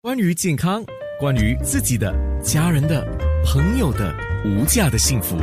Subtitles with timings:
[0.00, 0.84] 关于健康，
[1.18, 3.04] 关于自己的、家人的、
[3.44, 5.36] 朋友的无价的幸福，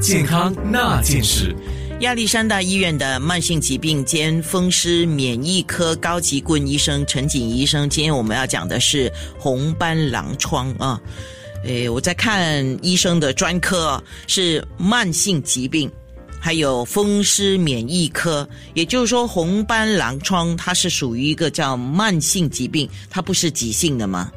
[0.00, 1.52] 健康那件事。
[2.02, 11.00] 亚历山大医院的慢性疾病兼风湿免疫科高级顾问医生陈锦医生，今天我们要讲的是红斑狼疮啊。
[11.64, 15.90] 诶，我在看医生的专科是慢性疾病。
[16.46, 24.30] 还有风湿免疫科，也就是说，红斑狼疮它是属于一个叫慢性疾病，它不是急性的吗？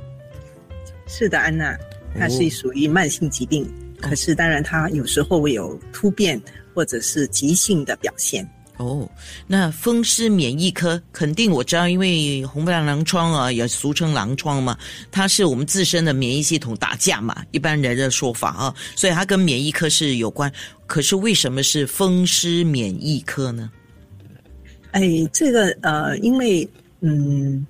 [1.07, 1.77] 是的，安娜，
[2.17, 3.63] 它是属于慢性疾病，
[4.01, 6.41] 可是当然它有时候会有突变
[6.73, 8.43] 或者是急性的表现。
[8.79, 9.05] 哦，
[9.45, 14.77] 那风湿免疫科肯定我知道，因为红斑狼疮啊，也俗称狼疮嘛，
[15.11, 20.49] 它是我们自身的免疫系统打架嘛，一般人的说法啊，所以它跟免疫科是有关。
[20.87, 23.69] 可是为什么是风湿免疫科呢？
[24.91, 25.01] 哎，
[25.33, 26.67] 这个呃，因为
[27.01, 27.67] 嗯，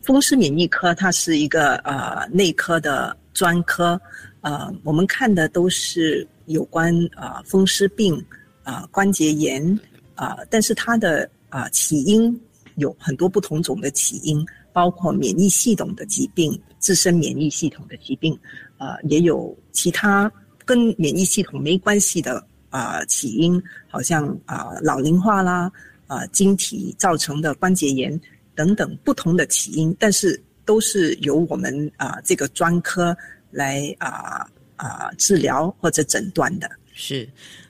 [0.00, 4.00] 风湿免疫科它是一个呃内科的专科，
[4.40, 8.24] 呃，我们看的都是有关啊风湿病
[8.62, 9.78] 啊关节炎。
[10.18, 12.36] 啊，但是它的啊起因
[12.74, 18.36] 有很多不同种的起因，包括免疫系统的疾病、自身免疫系统的疾病，
[18.78, 20.30] 啊，也有其他
[20.64, 25.70] 跟免疫系统没关系的啊起因，好像啊老龄化啦，
[26.08, 28.20] 啊晶体造成的关节炎
[28.56, 33.16] 等等不同的起因，但是都是由我们啊这个专科
[33.52, 34.44] 来啊
[34.74, 36.68] 啊治疗或者诊断的。
[36.92, 37.28] 是。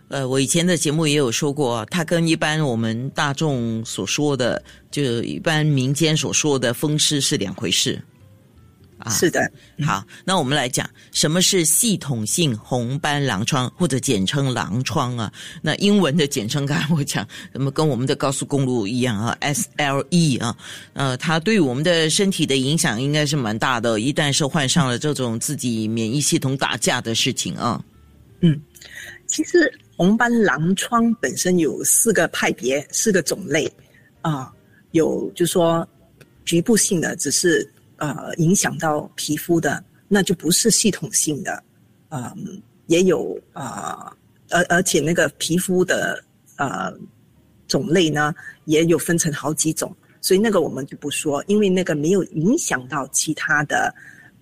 [0.09, 8.03] 呃，我以前的节目也有说过，它跟一般我们大众所说的，就一般民间所说的风湿是两回事。
[8.99, 9.49] 啊，是的。
[9.85, 15.33] 好，那我们来讲什么是系统性红斑狼疮，或者简称狼疮啊？
[15.63, 20.57] 那英文的简称，刚才我讲，怎么跟我们的高速公路一样啊？SLE 啊，
[20.95, 24.01] 呃，它对我们的身体的影响应该是蛮大的。
[24.01, 27.81] 一旦是患上了这种自己免疫系统打架的事情啊，
[28.41, 28.61] 嗯，
[29.29, 29.71] 其实。
[29.99, 33.69] 红斑狼疮本身有四个派别，四个种类，
[34.23, 34.55] 啊，
[34.93, 35.87] 有就说
[36.45, 41.61] 局部性的，只是呃影响到皮肤的，那就不是系统性的，
[42.11, 44.17] 嗯，也有啊，
[44.51, 46.23] 而而且那个皮肤的
[46.59, 46.97] 呃
[47.67, 48.33] 种类呢，
[48.67, 53.93] 也有分成好几种，所以那个我们就不说，因为那个没有影响到其他的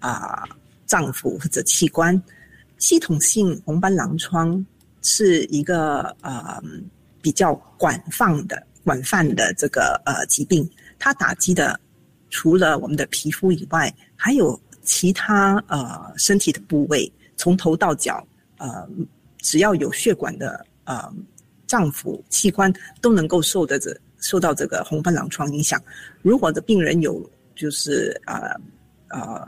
[0.00, 0.44] 啊
[0.84, 2.22] 脏腑或者器官，
[2.76, 4.62] 系统性红斑狼疮。
[5.09, 6.61] 是一个呃
[7.22, 10.69] 比较广泛的、广泛的这个呃疾病，
[10.99, 11.78] 它打击的
[12.28, 18.27] 除了我们的皮肤以外，还有其他呃身体的部位，从头到脚，
[18.59, 18.67] 呃，
[19.39, 21.09] 只要有血管的呃
[21.69, 25.81] 脏腑器官都能够受的这受到这个红斑狼疮影响。
[26.21, 28.50] 如果的病人有就是呃
[29.11, 29.47] 呃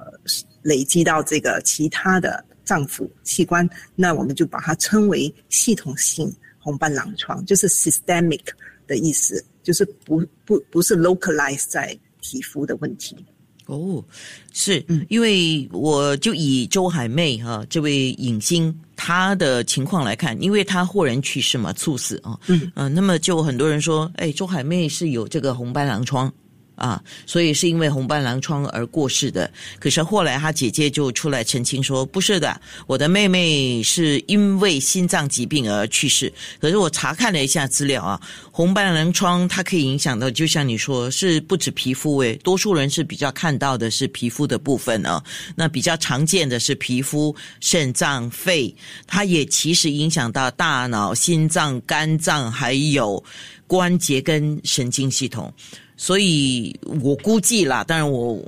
[0.62, 2.44] 累积到这个其他的。
[2.68, 8.42] 脏腑器官，那我们就把它称为系统性红斑狼疮，就是 systemic
[8.86, 13.16] 的意思，就是不不不是 localize 在皮肤的问题。
[13.64, 14.04] 哦，
[14.52, 26.30] 是，因为我就以周海媚哈这位影星她的情况来看，因为她豁然去世嘛，猝死啊，嗯嗯，那么就很多人说，哎，周海媚是有这个红斑狼疮。
[26.78, 29.50] 啊，所以是因为红斑狼疮而过世的。
[29.78, 36.32] 可是后来他姐姐就出来澄清说，不是的，我的妹妹是因为心脏疾病而去世。
[36.60, 45.22] 可是我查看了一下资料啊，红斑狼疮它可以影响到，就像你说，是不止皮肤诶，多数人是比较看到的是皮肤的部分啊。
[45.54, 48.74] 那比较常见的是皮肤、肾脏、肺，
[49.06, 53.22] 它也其实影响到大脑、心脏、肝脏，还有
[53.66, 55.52] 关节跟神经系统。
[56.00, 58.40] 所以我估计啦，当然我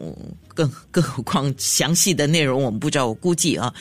[0.54, 3.08] 更 更何况详细的内容我们不知道。
[3.08, 3.74] 我估计啊，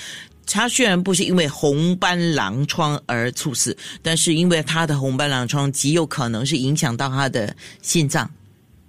[0.47, 8.29] 他虽然不是因为红斑狼疮而猝死，但是因为他的红斑狼疮极有可能是影响到他的心脏，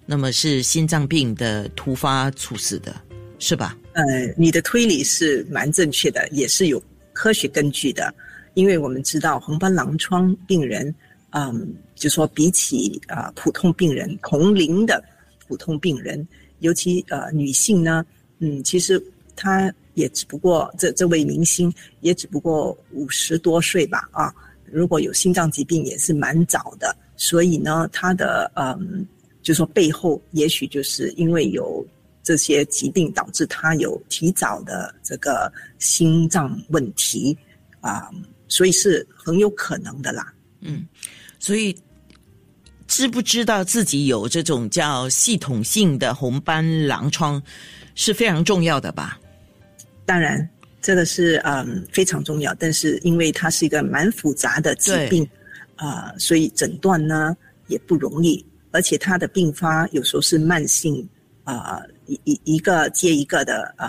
[0.07, 2.99] 那么是心脏病的突发猝死的，
[3.39, 3.77] 是吧？
[3.93, 4.03] 呃，
[4.35, 8.15] 你的推理是蛮正确的，也是有科学根据的，
[8.55, 10.95] 因为我们知道红斑狼疮病人。
[11.31, 15.03] 嗯，就说比起啊普通病人同龄的
[15.47, 16.27] 普通病人，
[16.61, 18.05] 尤其呃女性呢，
[18.39, 19.03] 嗯，其实
[19.37, 24.35] 她也只不过这这位明星也只不过五十多岁吧啊，
[24.65, 29.07] 如果有心脏疾病也是蛮早的，所以呢，她的嗯，
[29.43, 31.85] 就说背后也许就是因为有
[32.23, 37.37] 这些疾病导致她有提早的这个心脏问题
[37.81, 38.11] 啊，
[38.47, 40.87] 所以是很有可能的啦，嗯。
[41.39, 41.75] 所以，
[42.87, 47.43] 知不知道自己有这种叫系统性的红斑狼疮，
[47.95, 49.19] 是非常重要的吧？
[50.05, 50.49] 当然，
[50.83, 55.27] 这个是嗯非常重要，但是因为它是一个蛮复杂的疾病，
[55.77, 57.37] 啊，所以诊断呢
[57.69, 61.09] 也不容易，而且它的并发有时候是慢性，
[61.45, 63.89] 啊一一一个接一个的，呃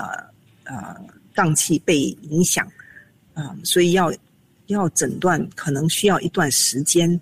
[0.63, 0.95] 呃
[1.35, 2.65] 脏器被影响，
[3.33, 4.13] 啊，所以要
[4.71, 7.19] 要诊断可能需要一段时间，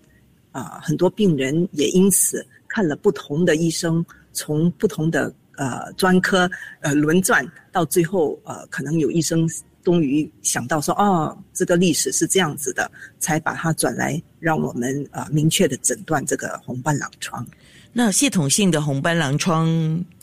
[0.51, 4.03] 啊，很多病人也因此看了不同的医生，
[4.33, 5.31] 从不同的。
[5.61, 6.49] 呃，专科
[6.79, 9.45] 呃轮转到最后，呃，可能有医生
[9.83, 17.45] 终于想到说，哦，这个历史是这样子的，才把它转来，让我们呃明确的诊断这个红斑狼疮。
[17.91, 19.67] 那系统性的红斑狼疮，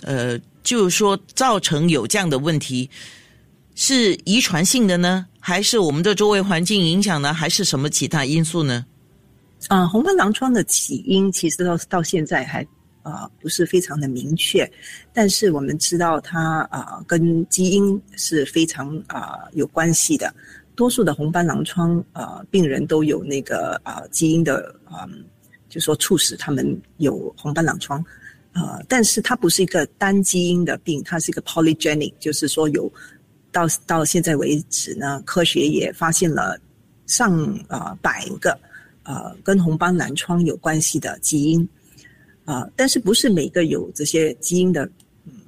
[0.05, 2.89] 呃，就是说造成有这样的问题，
[3.77, 8.85] 是遗传性的呢，还是我们的周围环境影响呢，还是什么其他因素呢？
[9.69, 12.67] 啊，红斑狼疮的起因其实到到现在还。
[13.03, 14.69] 啊，不是非常的明确，
[15.13, 20.35] 但是我们知道它啊跟基因是非常啊有关系的。
[20.75, 25.07] 多数的红斑狼疮啊病人都有那个啊基因的啊，
[25.69, 28.05] 就说促使他们有红斑狼疮
[28.51, 32.93] 啊，但是它不是一个单基因的病，它是一个 polygenic，就是说有
[33.57, 36.61] 到到现在为止呢，科学也发现了
[37.07, 38.59] 上啊百个
[39.03, 41.67] 呃跟红斑狼疮有关系的基因。
[42.45, 44.89] 啊，但是不是每个有这些基因的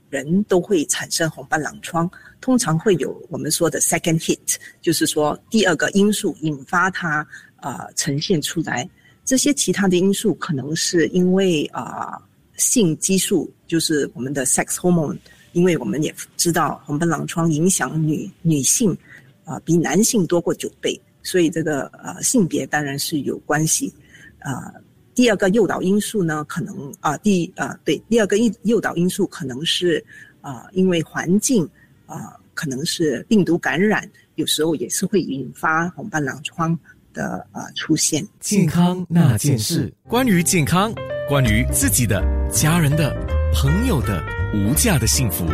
[0.08, 2.10] 人都会产生红斑狼疮？
[2.40, 7.26] 通常会有我们说的 second hit，就是说第二个因素引发它
[7.56, 8.88] 啊呈现出来。
[9.24, 12.18] 这些其他的因素可能是因为啊
[12.56, 15.16] 性激素，就是我们的 sex hormone，
[15.52, 18.96] 因为我们也知道红斑狼疮影响女女性
[19.44, 23.92] 啊比男性多过九倍，所以这个呃性别当然是有关系
[24.40, 24.72] 啊。
[25.14, 30.04] 第二个诱导因素呢，可能啊，第啊对，第二个诱诱导因素可能是
[30.40, 31.68] 啊，因为环境
[32.06, 36.78] 啊，可能是病毒感染，有时候也是会引发红斑狼疮
[37.12, 38.24] 的啊出现。
[38.38, 40.94] 健康那件事，关于健康，
[41.28, 43.12] 关于自己的、家人的、
[43.52, 44.24] 朋友的
[44.54, 45.44] 无价的幸福，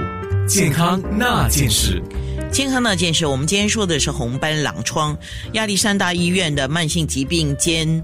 [0.47, 2.01] 健康那件事，
[2.53, 5.17] 健康那件事，我们今天说的是红斑狼疮，
[5.55, 8.03] 亚历山大医院的慢性疾病兼。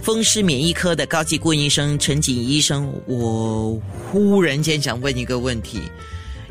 [0.00, 3.80] 风湿免疫科的高级顾问医生陈锦医生，我
[4.10, 5.80] 忽然间想问一个问题：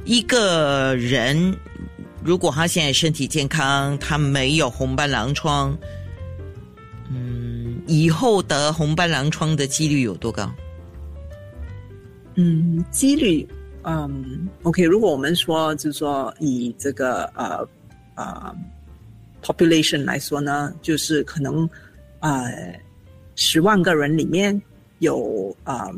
[0.06, 1.56] 一个人
[2.24, 5.78] 如果他现在身体健康，他没有红斑狼疮，
[7.12, 10.50] 嗯，以后得红斑狼疮的几率有多高？
[12.36, 13.48] 嗯，几率，
[13.84, 17.68] 嗯，OK，如果我们说就是说以这个呃
[18.16, 18.56] 呃
[19.42, 21.70] population 来说呢，就是可能
[22.20, 22.44] 啊。
[23.38, 24.62] 十万个人里面
[25.00, 25.90] 有啊，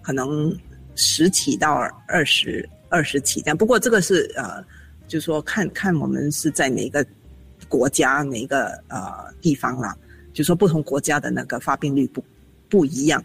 [0.00, 0.56] 可能
[0.94, 1.74] 十起到
[2.06, 3.56] 二十二十起这样。
[3.56, 4.64] 不过这个是呃，
[5.08, 7.04] 就是说看看我们是在哪个
[7.68, 9.94] 国家哪个呃地方啦，
[10.32, 12.24] 就说不同国家的那个发病率不
[12.70, 13.22] 不一样，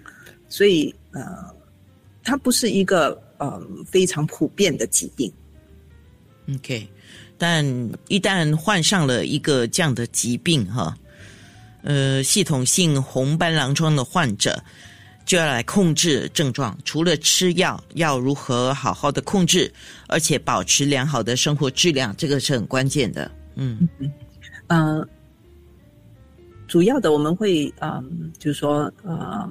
[0.49, 1.23] 所以呃，
[2.29, 5.31] 它不是一个呃非常普遍的疾病。
[6.55, 6.87] OK，
[7.39, 7.65] 但
[8.07, 10.95] 一旦患上了一个这样的疾病哈。
[11.81, 14.61] 呃，系统性红斑狼疮的患者
[15.25, 19.71] 就要来控制症状，除了吃药，要如何好好的控制，
[20.09, 23.31] 而且保持良好的生活质量，这个是很关键的。
[23.55, 24.11] 嗯嗯，
[24.67, 25.07] 呃，
[26.67, 29.49] 主要的我们会嗯，就是说呃，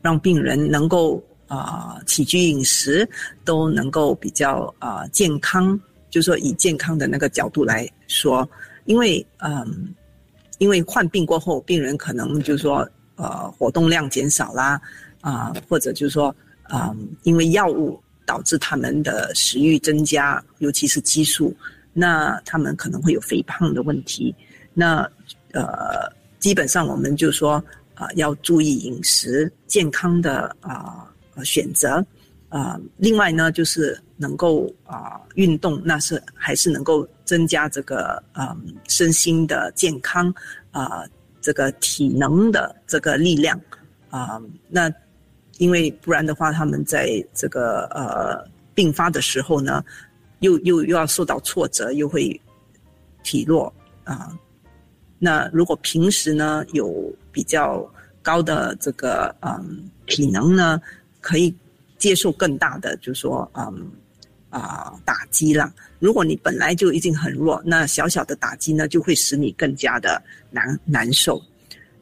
[0.00, 3.08] 让病人能够啊起居饮食
[3.44, 5.78] 都能够比较啊健康，
[6.10, 8.48] 就是说以健康的那个角度来说，
[8.84, 9.94] 因为嗯。
[10.58, 14.80] 因为患病过后，病人可能就是说，呃，活动量减少啦，
[15.20, 21.54] 啊，或者就是说，啊，因为药物导致他们的食欲增加，尤其是激素，
[21.92, 24.34] 那他们可能会有肥胖的问题。
[24.72, 25.06] 那
[25.52, 27.62] 呃，基本上我们就说，
[27.92, 31.06] 啊，要注意饮食健康的啊
[31.44, 32.04] 选择。
[32.48, 40.32] 啊，另外呢，就是能够啊运动，那是还是能够增加这个嗯身心的健康
[40.70, 41.02] 啊，
[41.40, 43.60] 这个体能的这个力量
[44.10, 44.40] 啊。
[44.68, 44.90] 那
[45.58, 49.84] 因为不然的话，他们在这个呃病发的时候呢，
[50.38, 52.40] 又又又要受到挫折，又会
[53.24, 53.70] 体弱
[54.04, 54.32] 啊。
[55.18, 57.84] 那如果平时呢有比较
[58.22, 60.80] 高的这个嗯体能呢，
[61.26, 61.54] 可以。
[61.98, 63.90] 接受更大的，就是说，嗯，
[64.50, 65.72] 啊，打击了。
[65.98, 71.42] 如果你本来就已经很弱，那小小的打击呢，就会使你更加的难难受。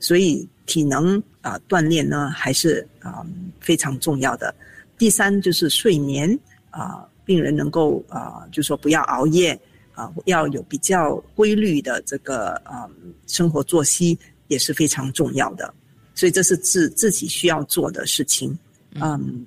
[0.01, 3.25] 所以体能啊锻炼呢，还是啊
[3.61, 4.53] 非常重要的。
[4.99, 6.37] 第三就是睡眠
[6.71, 9.57] 啊，病人能够啊，就说不要熬夜
[9.95, 12.91] 啊，要有比较规律的这个啊
[13.29, 15.73] 生活作息也是非常重要的。
[16.17, 18.59] 所以这是自自己需要做的事情。
[19.01, 19.45] 嗯，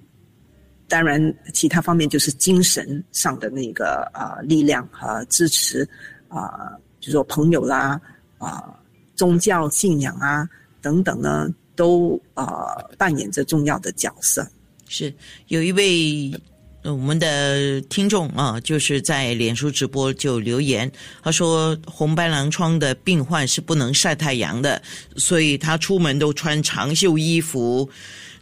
[0.88, 5.88] 当然其他方面就是精神上的那个啊力量和支持
[6.27, 8.00] 啊，就说朋友啦
[8.38, 8.63] 啊，
[9.16, 10.48] 宗教信仰啊
[10.82, 14.48] 等等呢，都啊扮演着重要的角色。
[14.88, 15.13] 是
[15.48, 16.32] 有一位
[16.84, 20.89] 我们的听众啊，就是在脸书直播就留言，
[21.22, 24.82] 他说红斑狼疮的病患是不能晒太阳的，
[25.18, 27.89] 所以他出门都穿长袖衣服、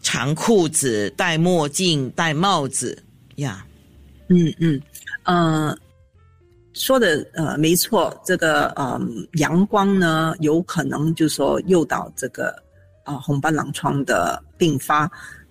[0.06, 2.96] 长裤子、戴墨镜、戴帽子
[3.38, 3.66] 呀。
[4.28, 4.80] 嗯嗯，
[5.24, 5.76] 呃，
[6.74, 9.02] 说的呃没错，这个呃
[9.34, 12.56] 阳光呢有可能就是说诱导这个
[13.04, 15.10] 啊红斑狼疮的并发。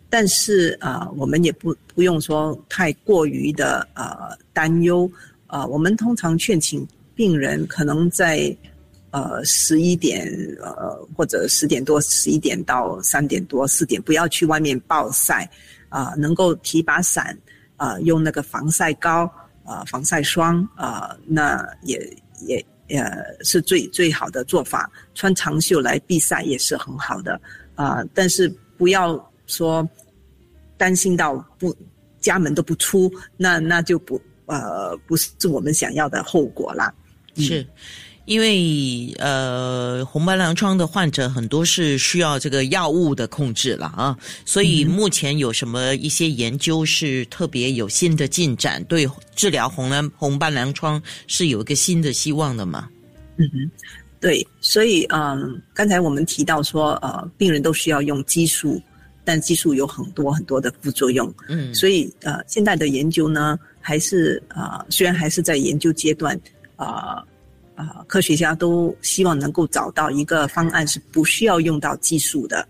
[0.09, 5.11] 但是啊，我们也不不用说太过于的呃担忧
[5.49, 5.67] 啊。
[5.67, 8.57] 我们通常劝请病人，可能在
[9.15, 10.27] 呃十一点
[10.61, 15.49] 呃或者十点多、十一点到三点多、四点，不要去外面暴晒
[15.89, 17.39] 啊，能够提把伞
[17.77, 19.31] 啊，用那个防晒膏
[19.63, 21.97] 啊、防晒霜啊，那也
[22.49, 24.91] 也呃是最最好的做法。
[25.15, 27.41] 穿长袖来避晒也是很好的
[27.75, 29.89] 啊，但是不要说。
[30.77, 31.75] 担心到不
[32.19, 36.93] 家门都不出，那那就不呃不是我们想要的后果啦。
[37.37, 37.65] 是，
[38.25, 52.89] 因为呃红斑狼疮的患者很多是需要这个药物的控制了啊，所以目前有什么一些研究是特别有新的进展，对治疗红蓝红斑狼疮是有一个新的希望的吗？
[53.37, 53.71] 嗯哼，
[54.21, 58.81] 对，所以嗯刚才我们提到说呃病人都需要用激素。
[59.27, 66.39] 但激素有很多很多的副作用，嗯，所以呃，现在的研究呢，还是啊，虽然还是在研究阶段，
[66.77, 67.25] 啊
[67.75, 72.67] 啊，科学家都希望能够找到一个方案是不需要用到技术的，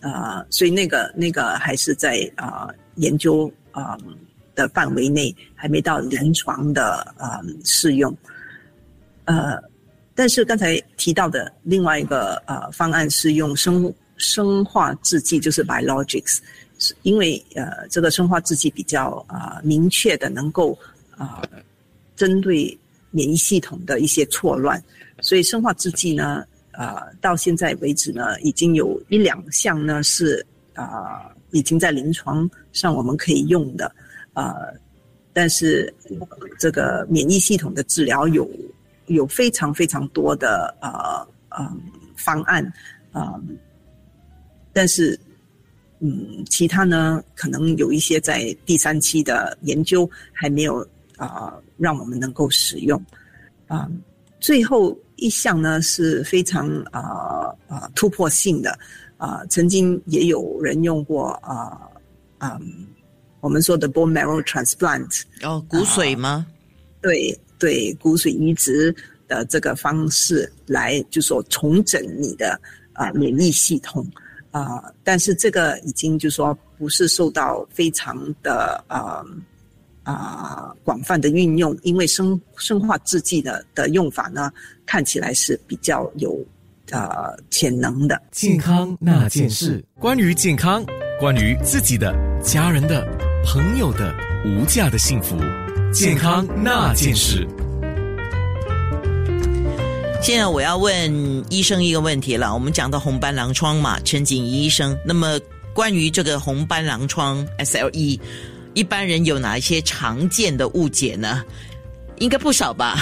[0.00, 3.96] 啊，所以那个那个还是在啊研究啊
[4.54, 8.16] 的范围内，还没到临床的啊试用，
[9.24, 9.62] 呃，
[10.14, 13.92] 但是刚才提到的另外一个呃方案是用生。
[14.20, 16.40] 生化制剂就是 biologics，
[16.80, 20.76] 是因为呃这个生化制剂比较啊明确的能够
[21.16, 21.40] 啊
[22.16, 22.76] 针对
[23.10, 24.82] 免疫系统的一些错乱，
[25.20, 33.90] 所以生化制剂呢啊到现在为止呢已经有一两项呢是啊已经在临床上我们可以用的
[34.32, 34.54] 啊，
[35.32, 35.92] 但是
[36.58, 38.48] 这个免疫系统的治疗有
[39.06, 41.76] 有非常非常多的呃呃
[42.16, 42.64] 方案
[43.12, 43.34] 啊。
[44.70, 45.18] 但是，
[45.98, 50.86] 嗯，其他呢，可能有一些在第三期的研究还没有
[51.18, 52.98] 啊，让我们能够使用。
[53.66, 53.86] 啊，
[54.40, 58.78] 最后一项呢是非常啊啊突破性的
[59.18, 61.78] 啊，曾经也有人用过啊
[62.38, 62.58] 啊，
[63.40, 66.46] 我们说的 bone marrow transplant 哦，骨髓吗？
[67.02, 68.94] 对对，骨髓移植
[69.26, 72.58] 的这个方式来，就说重整你的
[72.94, 74.06] 啊免疫系统。
[74.50, 79.22] 啊，但是这个已经就说不是受到非常的啊
[80.12, 84.50] 啊广泛的运用，因为生生化制剂的的用法呢，
[84.86, 86.42] 看起来是比较有
[86.90, 88.18] 呃潜能的。
[88.30, 90.82] 健康那件事，关于健康，
[91.20, 93.06] 关于自己的、家人的、
[93.44, 94.14] 朋友的
[94.46, 95.36] 无价的幸福，
[95.92, 97.46] 健康那件事。
[100.22, 102.52] 现在我要问医生一个问题了。
[102.54, 104.98] 我们讲到红斑狼疮嘛，陈景怡医生。
[105.04, 105.38] 那么
[105.74, 108.18] 关于这个红斑狼疮 （SLE），
[108.74, 111.44] 一般人有哪一些常见的误解呢？
[112.18, 112.96] 应该不少吧？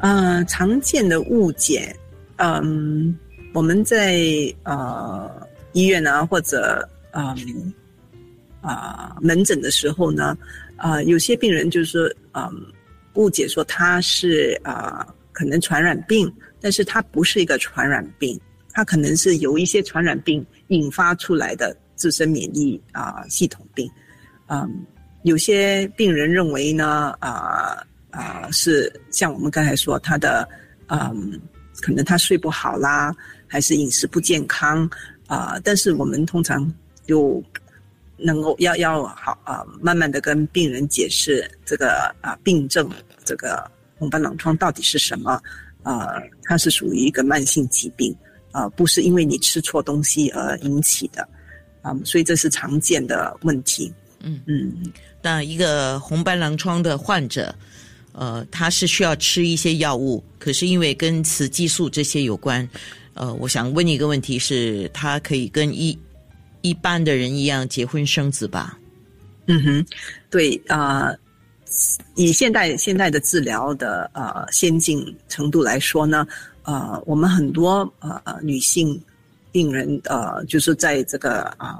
[0.00, 1.94] 呃，常见的误解，
[2.36, 3.16] 嗯，
[3.52, 4.22] 我们在
[4.64, 5.30] 呃
[5.72, 7.72] 医院啊，或者嗯
[8.60, 10.36] 啊门诊的时候呢，
[10.76, 12.66] 啊，有些病人就是说，嗯。
[13.14, 16.28] 误解说它是啊，可能传染病，
[16.60, 18.36] 但是它不是一个传染病，
[18.72, 23.90] 它可能是由一些传染病引发出来的自身免疫啊系统病。
[24.46, 24.84] 嗯，
[25.22, 30.48] 有些病人认为呢，啊啊是像我们刚才说他的
[30.88, 31.40] 嗯，
[31.80, 33.14] 可能他睡不好啦，
[33.46, 34.88] 还是饮食不健康
[35.26, 36.72] 啊，但是我们通常
[37.06, 37.42] 就。
[38.16, 42.88] 能够要要好啊，慢慢的跟病人解释这个啊病症，
[43.24, 45.42] 这个红斑狼疮到底是什么？
[45.82, 48.16] 啊，它是属于一个慢性疾病，
[48.52, 51.28] 啊，不是因为你吃错东西而引起的，
[51.84, 53.92] 啊，所以这是常见的问题。
[54.20, 54.72] 嗯嗯，
[55.20, 57.54] 那一个红斑狼疮的患者，
[58.12, 62.66] 呃，他是需要吃一些药物，可是因为跟雌激素这些有关，
[63.12, 65.96] 呃，我想问一个问题是，他可以跟一
[66.62, 68.78] 一般的人一样结婚生子吧？
[69.46, 69.86] 嗯哼，
[70.30, 71.14] 对啊，
[72.14, 76.26] 以现代现代的治疗的呃先进程度来说呢，
[76.62, 78.98] 呃，我们很多呃女性
[79.54, 81.78] 病人呃，就是在这个啊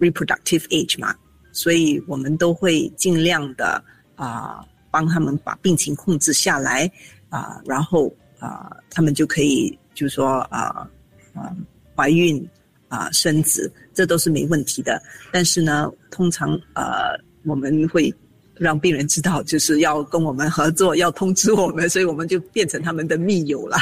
[0.00, 1.14] reproductive age 嘛。
[1.52, 3.82] 所以我们都会尽量的
[4.14, 6.90] 啊，帮他们把病情控制下来
[7.28, 10.88] 啊，然后啊，他们就可以就是说啊
[11.34, 11.54] 啊
[11.94, 12.46] 怀孕
[12.88, 15.02] 啊生子，这都是没问题的。
[15.32, 18.14] 但是呢，通常呃我们会
[18.58, 23.78] 让病人知道，就是要跟我们合作，要通知我们，所以我们就变成他们的密友了。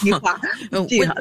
[0.00, 0.38] 计 划
[0.86, 1.14] 计划。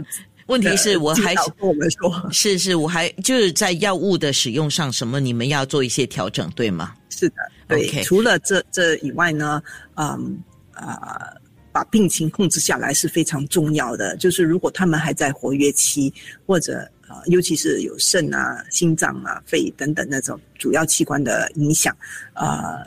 [0.52, 6.94] 问题是我还跟我们说，是 是，我还就是在药物的使用上，什么你们要做一些调整，对吗？
[7.10, 7.36] 是的，
[7.70, 7.88] 对。
[8.04, 9.64] 除了这这以外呢，
[9.96, 10.38] 嗯
[10.74, 11.34] 啊，
[11.72, 14.18] 把病情控制下来是非常重要的。
[14.18, 16.14] 就是如果他们还在活跃期，
[16.46, 21.96] 或者啊，尤其是有肾啊、心脏啊、肺等等那种主要器官的影响，
[22.34, 22.84] 啊，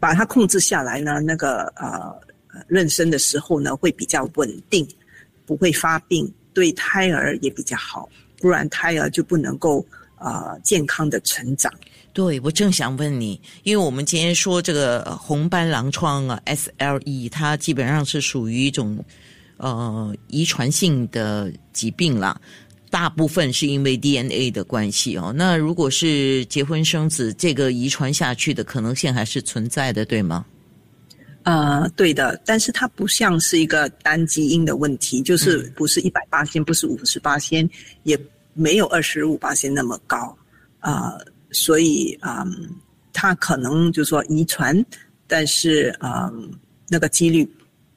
[0.00, 2.18] 把它控制下来呢，那个呃，
[2.70, 4.88] 妊娠的时候呢，会比较稳定。
[5.46, 9.86] 不会发病，对胎儿也比较好，不然胎儿就不能够
[10.18, 11.72] 呃健康的成长。
[12.12, 19.04] 对，我正想问你，因为我们今天说这个红斑狼疮啊，SLE，它基本上是属于一种
[19.58, 22.40] 呃遗传性的疾病啦，
[22.88, 25.30] 大部分是因为 DNA 的关系哦。
[25.36, 30.46] 那如果是结婚生子，这个遗传下去的可能性还是存在的，对吗？
[31.46, 37.70] 呃，对的，但是它不像是一个单基因的问题，就是不是一百八千，不是五十八千，
[38.02, 38.18] 也
[38.52, 40.36] 没有二十五八千那么高，
[40.80, 41.16] 啊，
[41.52, 42.68] 所以嗯，
[43.12, 44.84] 它可能就是说遗传，
[45.28, 46.50] 但是嗯，
[46.88, 47.48] 那个几率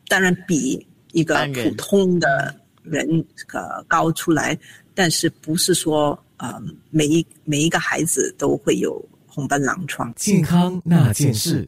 [0.08, 3.04] 当然比一个普通的人
[3.52, 4.56] 呃高出来，
[4.94, 10.14] 但是不是说啊，每一每一个孩子都会有红斑狼疮？
[10.16, 11.68] 健康那件事。